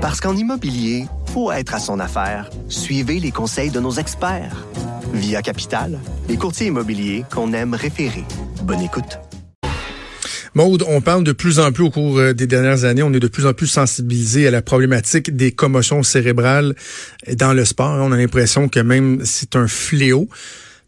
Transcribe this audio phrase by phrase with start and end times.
[0.00, 2.48] Parce qu'en immobilier, faut être à son affaire.
[2.70, 4.66] Suivez les conseils de nos experts.
[5.12, 8.24] Via Capital, les courtiers immobiliers qu'on aime référer.
[8.62, 9.18] Bonne écoute.
[10.54, 13.20] Maude, on parle de plus en plus au cours euh, des dernières années, on est
[13.20, 16.74] de plus en plus sensibilisé à la problématique des commotions cérébrales
[17.34, 18.00] dans le sport.
[18.00, 20.30] On a l'impression que même c'est un fléau.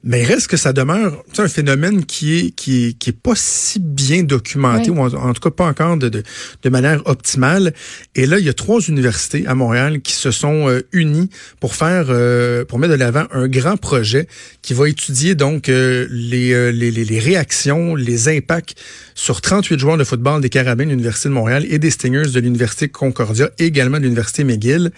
[0.04, 3.78] Mais reste que ça demeure un phénomène qui est, qui est, qui est pas si
[3.78, 6.24] bien documenté, ou en, tout cas pas encore de, de,
[6.62, 7.72] de, manière optimale.
[8.16, 11.76] Et là, il y a trois universités à Montréal qui se sont euh, unies pour
[11.76, 14.26] faire, euh, pour mettre de l'avant un grand projet
[14.60, 18.74] qui va étudier donc euh, les, les, les, réactions, les impacts
[19.14, 22.40] sur 38 joueurs de football des Carabins de l'Université de Montréal et des Stingers de
[22.40, 24.90] l'Université Concordia, également de l'Université McGill.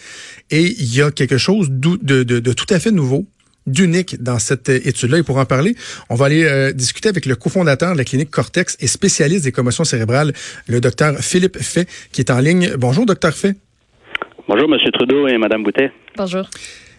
[0.50, 3.26] Et il y a quelque chose de, de, de tout à fait nouveau
[3.66, 5.18] d'unique dans cette étude-là.
[5.18, 5.74] Et pour en parler,
[6.10, 9.52] on va aller euh, discuter avec le cofondateur de la clinique Cortex et spécialiste des
[9.52, 10.32] commotions cérébrales,
[10.68, 12.72] le docteur Philippe Fay, qui est en ligne.
[12.76, 13.54] Bonjour, docteur Fay.
[14.48, 15.90] Bonjour, Monsieur Trudeau et Madame Boutet.
[16.16, 16.48] Bonjour.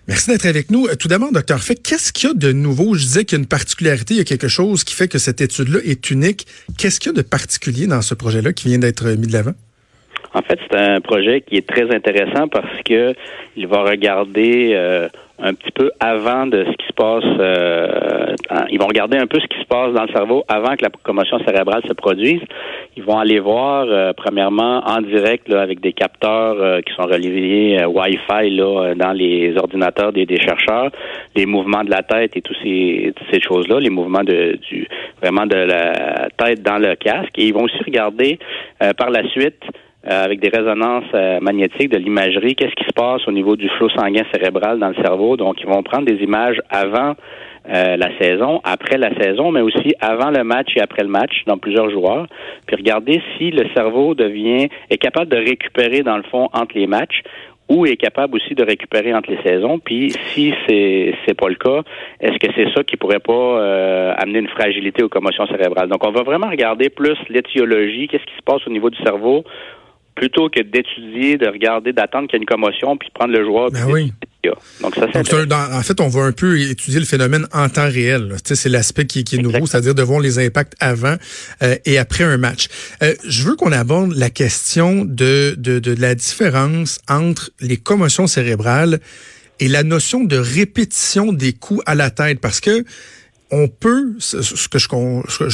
[0.08, 0.88] Merci d'être avec nous.
[1.00, 2.94] Tout d'abord, docteur Fay, qu'est-ce qu'il y a de nouveau?
[2.94, 5.18] Je disais qu'il y a une particularité, il y a quelque chose qui fait que
[5.18, 6.46] cette étude-là est unique.
[6.78, 9.54] Qu'est-ce qu'il y a de particulier dans ce projet-là qui vient d'être mis de l'avant?
[10.34, 13.16] En fait, c'est un projet qui est très intéressant parce que
[13.56, 15.08] il va regarder euh,
[15.40, 17.24] un petit peu avant de ce qui se passe.
[17.40, 18.36] Euh,
[18.70, 20.90] ils vont regarder un peu ce qui se passe dans le cerveau avant que la
[21.04, 22.42] commotion cérébrale se produise.
[22.96, 27.84] Ils vont aller voir, euh, premièrement, en direct là, avec des capteurs qui sont reliés
[27.86, 30.92] Wi-Fi là, dans les ordinateurs des, des, chercheurs,
[31.36, 34.88] les mouvements de la tête et toutes ces, ces choses-là, les mouvements de, du
[35.22, 37.38] vraiment de la tête dans le casque.
[37.38, 38.40] Et ils vont aussi regarder
[38.98, 43.28] par la suite euh, avec des résonances euh, magnétiques de l'imagerie, qu'est-ce qui se passe
[43.28, 45.36] au niveau du flot sanguin cérébral dans le cerveau?
[45.36, 47.16] Donc, ils vont prendre des images avant
[47.74, 51.44] euh, la saison, après la saison, mais aussi avant le match et après le match,
[51.48, 52.28] dans plusieurs joueurs,
[52.68, 56.86] puis regarder si le cerveau devient est capable de récupérer dans le fond entre les
[56.86, 57.22] matchs
[57.68, 59.80] ou est capable aussi de récupérer entre les saisons.
[59.80, 61.82] Puis si c'est c'est pas le cas,
[62.22, 65.90] est-ce que c'est ça qui pourrait pas amener une fragilité aux commotions cérébrales?
[65.90, 69.44] Donc on va vraiment regarder plus l'étiologie, qu'est-ce qui se passe au niveau du cerveau
[70.16, 73.70] plutôt que d'étudier, de regarder, d'attendre qu'il y ait une commotion, puis prendre le joueur.
[73.72, 74.14] Ben oui.
[74.82, 78.36] Donc, ça, en fait, on va un peu étudier le phénomène en temps réel.
[78.44, 81.16] C'est l'aspect qui, qui, est nouveau, c'est-à-dire de voir les impacts avant
[81.64, 82.68] euh, et après un match.
[83.02, 88.28] Euh, je veux qu'on aborde la question de, de, de la différence entre les commotions
[88.28, 89.00] cérébrales
[89.60, 92.84] et la notion de répétition des coups à la tête, parce que
[93.52, 94.88] on peut, ce que je,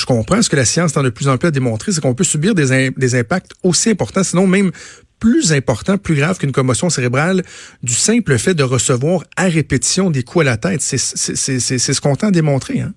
[0.05, 2.23] comprends, ce que la science tend de plus en plus à démontrer, c'est qu'on peut
[2.23, 4.71] subir des, des impacts aussi importants, sinon même
[5.19, 7.43] plus importants, plus graves qu'une commotion cérébrale,
[7.83, 10.81] du simple fait de recevoir à répétition des coups à la tête.
[10.81, 12.81] C'est ce qu'on tend à démontrer.
[12.81, 12.93] Hein?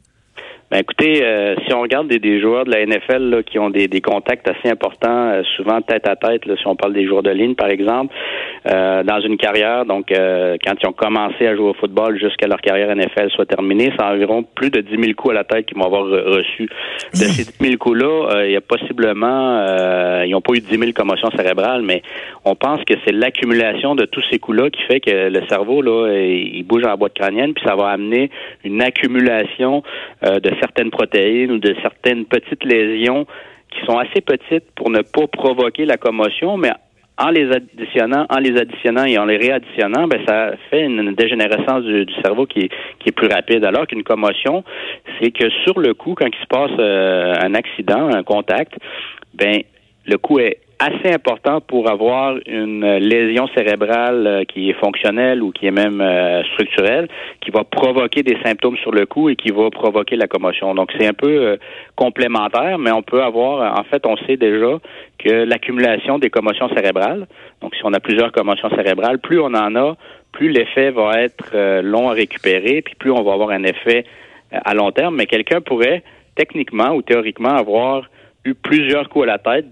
[0.70, 4.48] Ben écoutez, euh, si on regarde des, joueurs de la NFL qui ont des, contacts
[4.48, 7.69] assez importants, euh, souvent tête à tête, si on parle des joueurs de ligne par
[7.69, 8.14] exemple,
[8.66, 12.60] euh, dans une carrière, donc quand ils ont commencé à jouer au football jusqu'à leur
[12.60, 15.76] carrière NFL soit terminée, c'est environ plus de 10 000 coups à la tête qu'ils
[15.76, 16.69] vont avoir reçus.
[17.12, 19.66] De ces 10 000 coups-là, il y a possiblement,
[20.25, 22.02] ils n'ont pas eu 10 000 commotions cérébrales, mais
[22.44, 26.10] on pense que c'est l'accumulation de tous ces coups-là qui fait que le cerveau, là,
[26.16, 28.31] il bouge en boîte crânienne, puis ça va amener
[28.64, 29.82] une accumulation
[30.22, 33.26] de certaines protéines ou de certaines petites lésions
[33.70, 36.70] qui sont assez petites pour ne pas provoquer la commotion, mais
[37.16, 41.84] en les additionnant, en les additionnant et en les réadditionnant, ben ça fait une dégénérescence
[41.84, 42.69] du, cerveau qui,
[43.06, 43.64] est plus rapide.
[43.64, 44.64] Alors qu'une commotion,
[45.20, 48.75] c'est que sur le coup, quand il se passe euh, un accident, un contact,
[49.34, 49.62] ben
[50.06, 55.50] le coup est assez important pour avoir une lésion cérébrale euh, qui est fonctionnelle ou
[55.50, 57.08] qui est même euh, structurelle,
[57.40, 60.74] qui va provoquer des symptômes sur le cou et qui va provoquer la commotion.
[60.74, 61.56] Donc c'est un peu euh,
[61.96, 64.78] complémentaire, mais on peut avoir, en fait, on sait déjà
[65.18, 67.26] que l'accumulation des commotions cérébrales,
[67.62, 69.96] donc si on a plusieurs commotions cérébrales, plus on en a,
[70.32, 74.04] plus l'effet va être long à récupérer, puis plus on va avoir un effet
[74.50, 75.14] à long terme.
[75.14, 76.02] Mais quelqu'un pourrait
[76.34, 78.10] techniquement ou théoriquement avoir
[78.44, 79.66] eu plusieurs coups à la tête,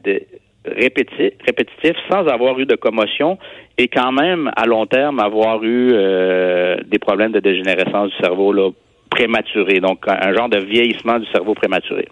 [0.64, 3.38] répétitif, sans avoir eu de commotion
[3.78, 8.52] et quand même à long terme avoir eu euh, des problèmes de dégénérescence du cerveau
[8.52, 8.70] là,
[9.10, 12.08] prématuré, donc un genre de vieillissement du cerveau prématuré.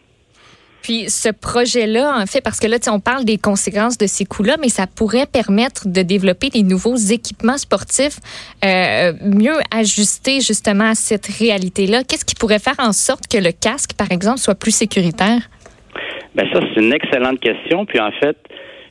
[0.83, 4.57] Puis ce projet-là, en fait, parce que là, on parle des conséquences de ces coups-là,
[4.61, 8.19] mais ça pourrait permettre de développer des nouveaux équipements sportifs
[8.65, 12.05] euh, mieux ajustés justement à cette réalité-là.
[12.05, 15.51] Qu'est-ce qui pourrait faire en sorte que le casque, par exemple, soit plus sécuritaire?
[16.35, 17.87] Ben ça, c'est une excellente question.
[17.87, 18.37] Puis en fait,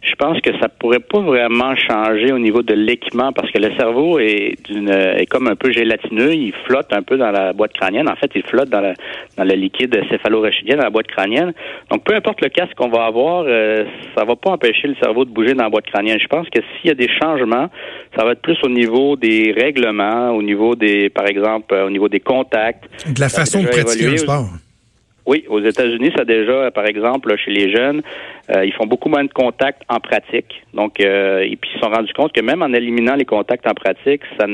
[0.01, 3.75] je pense que ça pourrait pas vraiment changer au niveau de l'équipement parce que le
[3.75, 7.74] cerveau est d'une est comme un peu gélatineux, il flotte un peu dans la boîte
[7.74, 8.07] crânienne.
[8.07, 8.94] En fait, il flotte dans,
[9.38, 11.53] dans le liquide céphalo-rachidien dans la boîte crânienne.
[11.91, 13.83] Donc, peu importe le casque qu'on va avoir, euh,
[14.18, 16.19] ça va pas empêcher le cerveau de bouger dans la boîte crânienne.
[16.19, 17.69] Je pense que s'il y a des changements,
[18.18, 21.89] ça va être plus au niveau des règlements, au niveau des, par exemple, euh, au
[21.89, 22.86] niveau des contacts.
[23.06, 24.45] De la façon de pratiquer le sport.
[25.29, 28.01] Oui, aux États-Unis, ça déjà, par exemple, chez les jeunes,
[28.49, 30.63] euh, ils font beaucoup moins de contacts en pratique.
[30.73, 33.67] Donc, euh, et puis ils se sont rendus compte que même en éliminant les contacts
[33.67, 34.47] en pratique, ça,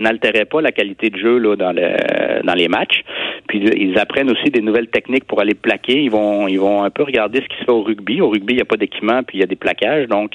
[0.00, 3.02] n'altérait pas la qualité de jeu là, dans, dans les matchs.
[3.46, 6.00] Puis ils apprennent aussi des nouvelles techniques pour aller plaquer.
[6.00, 8.22] Ils vont, ils vont un peu regarder ce qui se fait au rugby.
[8.22, 10.08] Au rugby, il n'y a pas d'équipement, puis il y a des plaquages.
[10.08, 10.32] Donc,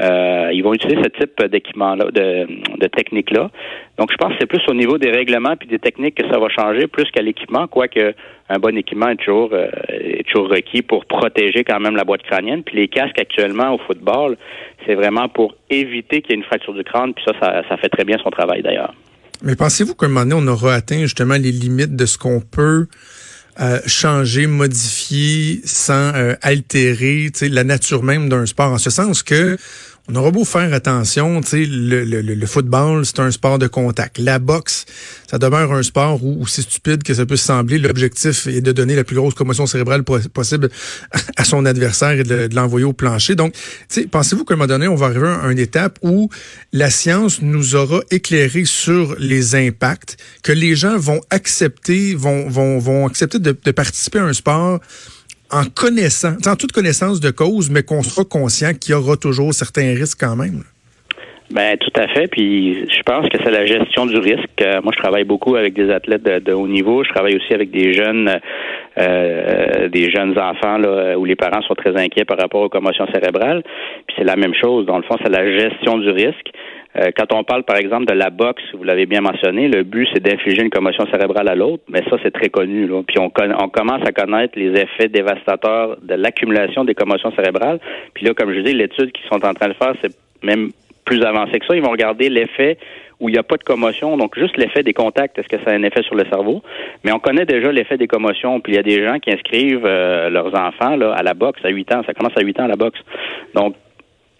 [0.00, 2.46] euh, ils vont utiliser ce type d'équipement-là, de,
[2.78, 3.50] de technique-là.
[4.00, 6.38] Donc, je pense que c'est plus au niveau des règlements puis des techniques que ça
[6.38, 8.14] va changer, plus qu'à l'équipement, quoique
[8.48, 12.62] un bon équipement est toujours, est toujours requis pour protéger quand même la boîte crânienne.
[12.62, 14.38] Puis les casques actuellement au football,
[14.86, 17.12] c'est vraiment pour éviter qu'il y ait une fracture du crâne.
[17.12, 18.94] Puis ça, ça, fait très bien son travail d'ailleurs.
[19.42, 22.40] Mais pensez-vous qu'à un moment donné, on aura atteint justement les limites de ce qu'on
[22.40, 22.86] peut
[23.60, 29.58] euh, changer, modifier sans euh, altérer la nature même d'un sport, en ce sens que
[30.10, 34.18] on aura beau faire attention, le, le, le, football, c'est un sport de contact.
[34.18, 34.86] La boxe,
[35.30, 37.78] ça demeure un sport où, c'est stupide que ça puisse sembler.
[37.78, 40.68] L'objectif est de donner la plus grosse commotion cérébrale possible
[41.36, 43.34] à son adversaire et de, l'envoyer au plancher.
[43.36, 43.54] Donc,
[44.10, 46.28] pensez-vous qu'à un moment donné, on va arriver à une étape où
[46.72, 52.78] la science nous aura éclairé sur les impacts, que les gens vont accepter, vont, vont,
[52.78, 54.80] vont accepter de participer à un sport
[55.50, 59.52] en connaissant, en toute connaissance de cause, mais qu'on sera conscient qu'il y aura toujours
[59.54, 60.64] certains risques quand même.
[61.50, 62.28] Ben tout à fait.
[62.28, 64.62] Puis je pense que c'est la gestion du risque.
[64.62, 67.02] Euh, moi, je travaille beaucoup avec des athlètes de, haut niveau.
[67.02, 68.30] Je travaille aussi avec des jeunes,
[68.98, 73.06] euh, des jeunes enfants là, où les parents sont très inquiets par rapport aux commotions
[73.12, 73.62] cérébrales.
[74.06, 74.86] Puis c'est la même chose.
[74.86, 76.50] Dans le fond, c'est la gestion du risque.
[76.96, 80.08] Euh, quand on parle, par exemple, de la boxe, vous l'avez bien mentionné, le but,
[80.12, 82.88] c'est d'infliger une commotion cérébrale à l'autre, mais ça, c'est très connu.
[82.88, 83.02] Là.
[83.06, 83.30] Puis on,
[83.60, 87.78] on commence à connaître les effets dévastateurs de l'accumulation des commotions cérébrales.
[88.14, 90.12] Puis là, comme je dis, l'étude qu'ils sont en train de faire, c'est
[90.42, 90.70] même
[91.10, 91.74] plus avancé que ça.
[91.74, 92.78] Ils vont regarder l'effet
[93.18, 95.72] où il n'y a pas de commotion, donc juste l'effet des contacts, est-ce que ça
[95.72, 96.62] a un effet sur le cerveau?
[97.04, 99.84] Mais on connaît déjà l'effet des commotions, puis il y a des gens qui inscrivent
[99.84, 102.02] euh, leurs enfants là, à la boxe à 8 ans.
[102.06, 103.00] Ça commence à 8 ans, la boxe.
[103.54, 103.74] Donc,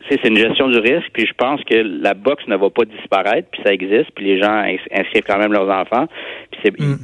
[0.08, 3.48] c'est une gestion du risque, puis je pense que la boxe ne va pas disparaître,
[3.50, 6.06] puis ça existe, puis les gens inscrivent quand même leurs enfants.
[6.52, 6.96] Puis c'est mm.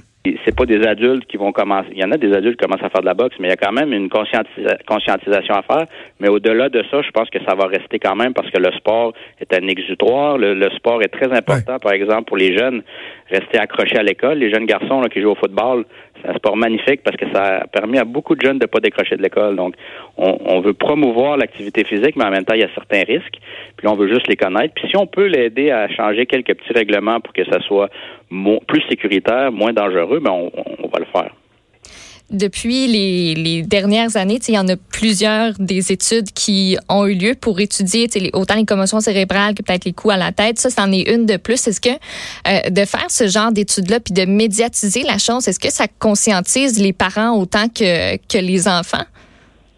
[0.45, 1.89] C'est pas des adultes qui vont commencer.
[1.93, 3.51] Il y en a des adultes qui commencent à faire de la boxe, mais il
[3.51, 5.87] y a quand même une conscientisation à faire.
[6.21, 8.71] Mais au-delà de ça, je pense que ça va rester quand même parce que le
[8.73, 10.39] sport est un exutoire.
[10.39, 12.83] Le, sport est très important, par exemple, pour les jeunes,
[13.31, 14.39] rester accrochés à l'école.
[14.39, 15.85] Les jeunes garçons qui jouent au football,
[16.23, 18.69] c'est un sport magnifique parce que ça a permis à beaucoup de jeunes de ne
[18.69, 19.57] pas décrocher de l'école.
[19.57, 19.75] Donc,
[20.17, 23.39] on, veut promouvoir l'activité physique, mais en même temps, il y a certains risques.
[23.77, 24.75] Puis on veut juste les connaître.
[24.75, 27.91] Puis si on peut l'aider à changer quelques petits règlements pour que ça soit
[28.67, 31.31] plus sécuritaire, moins dangereux, ben on va le faire
[32.31, 37.35] depuis les, dernières années, il y en a plusieurs des études qui ont eu lieu
[37.41, 40.59] pour étudier autant les commotions cérébrales que peut-être les coups à la tête.
[40.59, 41.67] Ça, c'en est une de plus.
[41.67, 45.71] Est-ce que euh, de faire ce genre d'études-là puis de médiatiser la chose, est-ce que
[45.71, 49.05] ça conscientise les parents autant que, que les enfants?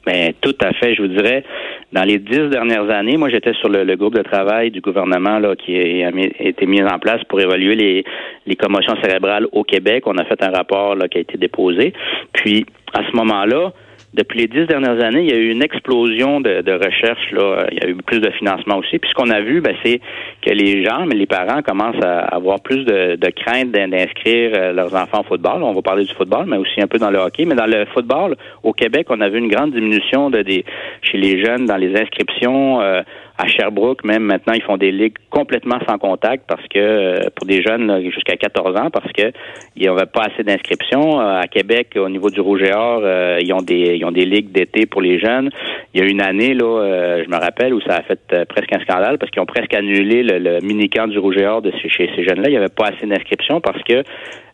[0.06, 0.94] Bien, tout à fait.
[0.94, 1.44] Je vous dirais,
[1.93, 5.56] dans les dix dernières années, moi j'étais sur le, groupe de travail du gouvernement là,
[5.56, 8.05] qui a, été mis en place pour évaluer les,
[8.46, 10.05] les commotions cérébrales au Québec.
[10.06, 11.94] On a fait un rapport là, qui a été déposé.
[12.35, 13.73] Puis à ce moment-là,
[14.14, 17.31] depuis les dix dernières années, il y a eu une explosion de, de recherche.
[17.32, 17.66] Là.
[17.70, 18.99] Il y a eu plus de financement aussi.
[18.99, 20.00] Puis ce qu'on a vu, ben, c'est
[20.43, 24.72] que les gens, mais les parents commencent à avoir plus de, de crainte d'inscrire euh,
[24.72, 25.62] leurs enfants au football.
[25.62, 27.44] On va parler du football, mais aussi un peu dans le hockey.
[27.44, 30.65] Mais dans le football, au Québec, on a vu une grande diminution de des,
[31.03, 32.81] chez les jeunes dans les inscriptions.
[32.81, 33.03] Euh,
[33.39, 37.47] à Sherbrooke, même maintenant, ils font des ligues complètement sans contact parce que euh, pour
[37.47, 39.33] des jeunes jusqu'à 14 ans, parce que
[39.77, 41.21] il n'y avait pas assez d'inscriptions.
[41.21, 43.03] à Québec, au niveau du Rouge et Or,
[43.41, 45.51] ils ont des ils ont des ligues d'été pour les jeunes.
[45.95, 48.45] Il y a une année, là, euh, je me rappelle, où ça a fait euh,
[48.45, 51.73] presque un scandale parce qu'ils ont presque annulé le, mini-camp du Rouge et Or de
[51.73, 52.49] chez ces jeunes-là.
[52.49, 54.03] Il n'y avait pas assez d'inscriptions parce que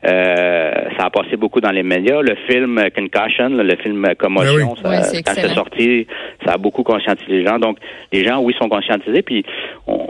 [0.06, 2.20] euh, ça a passé beaucoup dans les médias.
[2.20, 6.06] Le film Concussion, le film Commotion, ben ça, quand c'est sorti,
[6.44, 7.58] ça a beaucoup conscientisé les gens.
[7.58, 7.78] Donc,
[8.12, 9.22] les gens, oui, sont conscientisés.
[9.22, 9.44] Puis,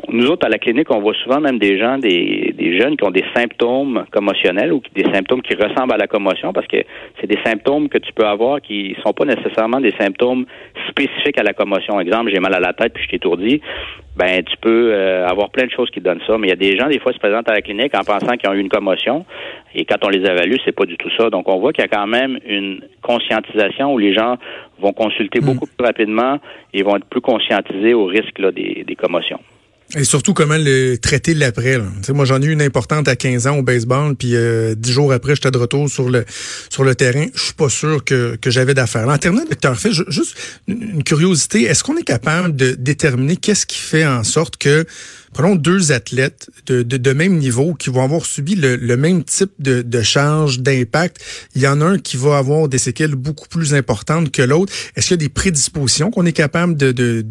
[0.08, 3.10] nous autres, à la clinique, on voit souvent même des gens, des, jeunes qui ont
[3.10, 6.78] des symptômes commotionnels ou des symptômes qui ressemblent à la commotion parce que
[7.20, 10.46] c'est des symptômes que tu peux avoir qui sont pas nécessairement des symptômes
[10.88, 12.00] spécifiques à la commotion.
[12.00, 13.60] Exemple, j'ai mal à la tête puis je suis étourdi
[14.16, 16.38] ben tu peux euh, avoir plein de choses qui donnent ça.
[16.38, 18.36] Mais il y a des gens, des fois, se présentent à la clinique en pensant
[18.36, 19.24] qu'ils ont eu une commotion.
[19.74, 21.30] Et quand on les évalue, c'est pas du tout ça.
[21.30, 24.36] Donc, on voit qu'il y a quand même une conscientisation où les gens
[24.78, 25.44] vont consulter mm.
[25.44, 26.38] beaucoup plus rapidement
[26.72, 29.40] et vont être plus conscientisés au risque là, des, des commotions.
[29.96, 31.78] Et surtout comment le traiter l'après.
[32.08, 35.12] Moi, j'en ai eu une importante à 15 ans au baseball, puis euh, dix jours
[35.12, 36.24] après, j'étais de retour sur le
[36.68, 37.26] sur le terrain.
[37.32, 39.08] Je suis pas sûr que, que j'avais d'affaires.
[39.08, 40.36] En docteur Fait, juste
[40.66, 44.84] une curiosité, est-ce qu'on est capable de déterminer qu'est-ce qui fait en sorte que,
[45.32, 49.22] prenons deux athlètes de, de, de même niveau qui vont avoir subi le, le même
[49.22, 51.18] type de, de charge, d'impact,
[51.54, 54.72] il y en a un qui va avoir des séquelles beaucoup plus importantes que l'autre.
[54.96, 57.24] Est-ce qu'il y a des prédispositions qu'on est capable de, de,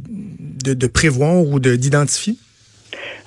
[0.64, 2.38] de, de prévoir ou d'identifier?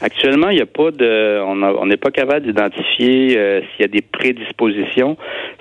[0.03, 3.89] Actuellement, il n'y a pas de, on n'est pas capable d'identifier euh, s'il y a
[3.89, 5.17] des prédispositions.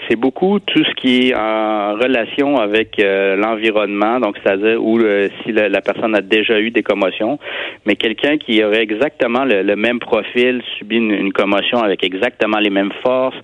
[0.09, 5.29] C'est beaucoup tout ce qui est en relation avec euh, l'environnement, donc c'est-à-dire où euh,
[5.41, 7.39] si la, personne a déjà eu des commotions,
[7.85, 12.91] mais quelqu'un qui aurait exactement le, même profil, subi une, commotion avec exactement les mêmes
[13.03, 13.37] forces,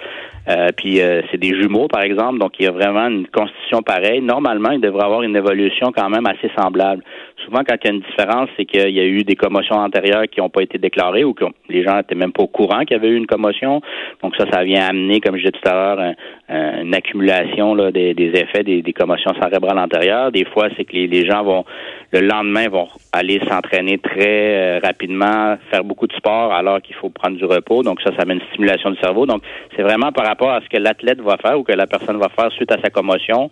[0.78, 1.00] puis
[1.32, 4.22] c'est des jumeaux, par exemple, donc il y a vraiment une constitution pareille.
[4.22, 7.04] Normalement, il devrait avoir une évolution quand même assez semblable.
[7.46, 10.26] Souvent, quand il y a une différence, c'est qu'il y a eu des commotions antérieures
[10.30, 12.92] qui n'ont pas été déclarées ou que les gens n'étaient même pas au courant qu'il
[12.92, 13.82] y avait eu une commotion.
[14.22, 16.14] Donc ça, ça vient amener, comme je disais tout à l'heure,
[16.50, 20.32] une accumulation là, des, effets des, commotions cérébrales antérieures.
[20.32, 21.66] Des fois, c'est que les, gens vont
[22.12, 27.10] le lendemain vont aller s'entraîner très euh, rapidement, faire beaucoup de sport alors qu'il faut
[27.10, 27.84] prendre du repos.
[27.84, 29.26] Donc ça, ça met une stimulation du cerveau.
[29.26, 29.42] Donc
[29.76, 32.30] c'est vraiment par rapport à ce que l'athlète va faire ou que la personne va
[32.30, 33.52] faire suite à sa commotion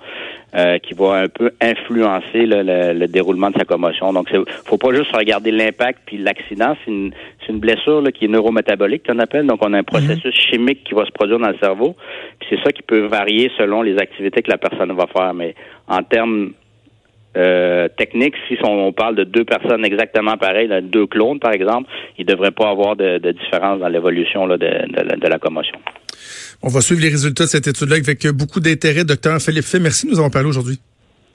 [0.55, 4.11] euh, qui va un peu influencer le, déroulement de sa commotion.
[4.13, 6.75] Donc il faut pas juste regarder l'impact puis l'accident.
[6.83, 7.11] C'est une,
[7.49, 9.47] une blessure qui est neurométabolique qu'on appelle.
[9.47, 9.85] Donc on a un mhm.
[9.85, 11.95] processus chimique qui va se produire dans le cerveau.
[12.49, 15.33] C'est ça qui peut varier selon les activités que la personne va faire.
[15.33, 15.55] Mais
[15.87, 16.51] en termes
[17.37, 22.25] euh, techniques, si on, parle de deux personnes exactement pareilles, deux clones par exemple, il
[22.25, 25.77] ne devrait pas avoir de, différence dans l'évolution de, de, la commotion.
[26.63, 29.03] On va suivre les résultats de cette étude-là avec beaucoup d'intérêt.
[29.03, 30.79] Docteur Philippe Fay, merci de nous avoir parlé aujourd'hui.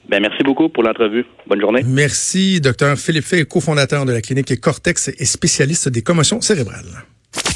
[0.09, 1.25] Ben, merci beaucoup pour l'entrevue.
[1.47, 1.83] Bonne journée.
[1.87, 7.05] Merci, docteur Philippe Fay, cofondateur de la clinique Cortex et spécialiste des commotions cérébrales.